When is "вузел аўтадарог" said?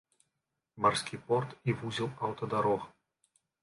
1.85-2.93